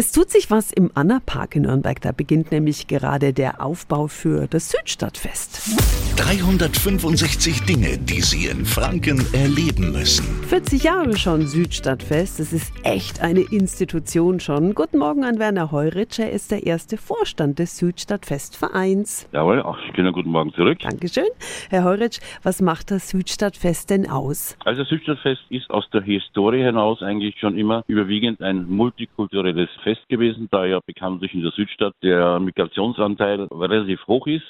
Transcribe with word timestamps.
Es 0.00 0.12
tut 0.12 0.30
sich 0.30 0.48
was 0.48 0.70
im 0.70 0.92
Anna-Park 0.94 1.56
in 1.56 1.62
Nürnberg. 1.62 2.00
Da 2.00 2.12
beginnt 2.12 2.52
nämlich 2.52 2.86
gerade 2.86 3.32
der 3.32 3.60
Aufbau 3.60 4.06
für 4.06 4.46
das 4.46 4.70
Südstadtfest. 4.70 5.76
365 6.16 7.62
Dinge, 7.64 7.98
die 7.98 8.20
Sie 8.20 8.46
in 8.46 8.64
Franken 8.64 9.26
erleben 9.34 9.90
müssen. 9.90 10.24
40 10.44 10.84
Jahre 10.84 11.16
schon 11.16 11.48
Südstadtfest. 11.48 12.38
Das 12.38 12.52
ist 12.52 12.72
echt 12.84 13.22
eine 13.22 13.40
Institution 13.40 14.38
schon. 14.38 14.76
Guten 14.76 14.98
Morgen 14.98 15.24
an 15.24 15.40
Werner 15.40 15.72
Heuritsch. 15.72 16.20
Er 16.20 16.30
ist 16.30 16.52
der 16.52 16.64
erste 16.64 16.96
Vorstand 16.96 17.58
des 17.58 17.76
Südstadtfestvereins. 17.78 19.28
Jawohl, 19.32 19.62
auch 19.62 19.78
schönen 19.96 20.12
guten 20.12 20.30
Morgen 20.30 20.52
zurück. 20.54 20.78
Dankeschön. 20.78 21.26
Herr 21.70 21.82
Heuritsch, 21.82 22.20
was 22.44 22.62
macht 22.62 22.92
das 22.92 23.08
Südstadtfest 23.08 23.90
denn 23.90 24.08
aus? 24.08 24.56
Also 24.64 24.82
das 24.82 24.90
Südstadtfest 24.90 25.42
ist 25.48 25.68
aus 25.70 25.90
der 25.90 26.02
Historie 26.02 26.62
hinaus 26.62 27.02
eigentlich 27.02 27.36
schon 27.40 27.58
immer 27.58 27.82
überwiegend 27.88 28.40
ein 28.42 28.66
multikulturelles 28.68 29.68
Fest 29.82 29.87
Fest 29.88 30.06
gewesen, 30.10 30.48
da 30.50 30.66
ja 30.66 30.80
bekanntlich 30.84 31.32
in 31.32 31.42
der 31.42 31.52
Südstadt 31.52 31.94
der 32.02 32.38
Migrationsanteil 32.40 33.44
relativ 33.50 34.06
hoch 34.06 34.26
ist. 34.26 34.44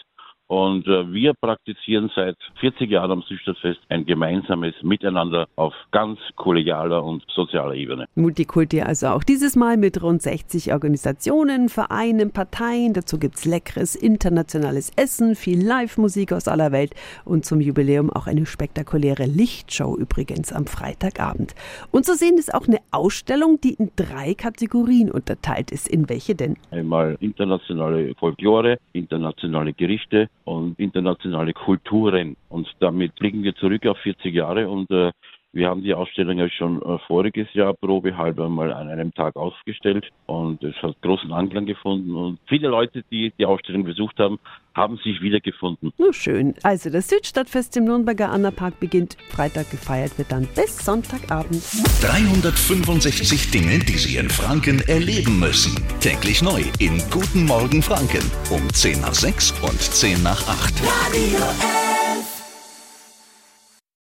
Und 0.49 0.87
äh, 0.87 1.13
wir 1.13 1.35
praktizieren 1.35 2.11
seit 2.17 2.37
40 2.61 2.91
Jahren 2.91 3.11
am 3.11 3.23
Südstadtfest 3.23 3.81
ein 3.91 4.07
gemeinsames 4.07 4.75
Miteinander 4.83 5.47
auf 5.57 5.75
ganz 5.91 6.19
kollegialer 6.37 7.05
und 7.05 7.23
sozialer 7.29 7.75
Ebene. 7.75 8.07
Multikulti 8.15 8.81
also 8.81 9.09
auch 9.09 9.23
dieses 9.23 9.57
Mal 9.57 9.77
mit 9.77 10.03
rund 10.03 10.23
60 10.23 10.73
Organisationen, 10.73 11.69
Vereinen, 11.69 12.33
Parteien. 12.33 12.95
Dazu 12.95 13.19
gibt's 13.19 13.45
leckeres 13.45 13.95
internationales 13.95 14.91
Essen, 14.97 15.35
viel 15.35 15.63
Live-Musik 15.65 16.33
aus 16.33 16.49
aller 16.49 16.73
Welt 16.73 16.95
und 17.27 17.45
zum 17.45 17.61
Jubiläum 17.61 18.11
auch 18.11 18.27
eine 18.27 18.47
spektakuläre 18.47 19.27
Lichtshow 19.27 19.99
übrigens 19.99 20.55
am 20.55 20.67
Freitagabend. 20.67 21.55
Und 21.91 22.07
zu 22.07 22.15
sehen 22.15 22.39
ist 22.39 22.55
auch 22.55 22.67
eine 22.67 22.79
Ausstellung, 22.91 23.61
die 23.63 23.75
in 23.75 23.91
drei 23.97 24.33
Kategorien 24.33 25.11
unterteilt 25.11 25.71
ist. 25.73 25.89
In 25.89 26.09
welche 26.09 26.35
denn? 26.35 26.57
Einmal 26.71 27.19
internationale 27.21 28.15
Folklore, 28.15 28.79
internationale 28.95 29.75
Gerichte 29.75 30.31
und 30.49 30.79
internationale 30.79 31.53
Kulturen. 31.53 32.37
Und 32.49 32.69
damit 32.81 33.15
blicken 33.17 33.43
wir 33.43 33.55
zurück 33.55 33.87
auf 33.87 33.99
40 33.99 34.35
Jahre 34.35 34.69
und 34.69 34.91
äh, 34.91 35.13
wir 35.53 35.69
haben 35.69 35.83
die 35.83 35.95
Ausstellung 35.95 36.39
ja 36.39 36.49
schon 36.51 36.83
äh, 36.83 36.99
voriges 37.07 37.53
Jahr 37.55 37.75
probehalber 37.75 38.49
mal 38.49 38.73
an 38.73 38.89
einem 38.89 39.15
Tag 39.15 39.37
aufgestellt 39.37 40.07
und 40.27 40.63
es 40.63 40.75
hat 40.83 41.01
großen 41.01 41.33
Anklang 41.33 41.67
gefunden 41.67 42.15
und 42.15 42.39
viele 42.47 42.69
Leute, 42.69 43.03
die 43.11 43.33
die 43.39 43.47
Ausstellung 43.47 43.85
besucht 43.85 44.19
haben, 44.19 44.39
haben 44.75 44.99
sich 44.99 45.21
wiedergefunden. 45.21 45.93
Nur 45.99 46.13
schön. 46.13 46.55
Also 46.63 46.91
das 46.91 47.09
Südstadtfest 47.09 47.77
im 47.79 47.85
Nürnberger 47.85 48.31
Annapark 48.31 48.79
beginnt 48.79 49.17
Freitag, 49.31 49.71
gefeiert 49.71 50.17
wird 50.19 50.31
dann 50.31 50.47
bis 50.55 50.85
Sonntagabend. 50.85 51.63
365 52.03 53.51
Dinge, 53.51 53.79
die 53.79 53.99
Sie 53.99 54.19
in 54.19 54.29
Franken 54.29 54.81
erleben 54.87 55.41
müssen. 55.41 55.83
Täglich 56.01 56.43
neu 56.43 56.61
in 56.79 56.99
Guten 57.11 57.47
Morgen 57.47 57.83
Franken 57.83 58.23
um 58.51 58.69
10 58.69 59.01
nach 59.01 59.15
6 59.15 59.53
und 59.63 59.81
10 59.81 60.23
nach 60.23 60.47
8. 60.47 60.75
Radio 60.85 61.88